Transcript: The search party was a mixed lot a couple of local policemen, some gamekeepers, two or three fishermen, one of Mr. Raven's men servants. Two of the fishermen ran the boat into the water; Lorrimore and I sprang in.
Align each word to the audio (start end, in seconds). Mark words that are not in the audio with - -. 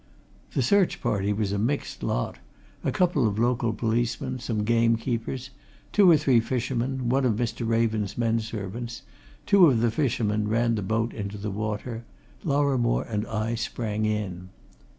The 0.53 0.63
search 0.63 0.99
party 0.99 1.31
was 1.31 1.51
a 1.51 1.59
mixed 1.59 2.01
lot 2.01 2.39
a 2.83 2.91
couple 2.91 3.27
of 3.27 3.37
local 3.37 3.71
policemen, 3.71 4.39
some 4.39 4.63
gamekeepers, 4.63 5.51
two 5.93 6.09
or 6.09 6.17
three 6.17 6.39
fishermen, 6.39 7.07
one 7.07 7.23
of 7.23 7.35
Mr. 7.35 7.67
Raven's 7.67 8.17
men 8.17 8.39
servants. 8.39 9.03
Two 9.45 9.67
of 9.67 9.79
the 9.79 9.91
fishermen 9.91 10.47
ran 10.47 10.73
the 10.73 10.81
boat 10.81 11.13
into 11.13 11.37
the 11.37 11.51
water; 11.51 12.03
Lorrimore 12.43 13.05
and 13.07 13.27
I 13.27 13.53
sprang 13.53 14.05
in. 14.07 14.49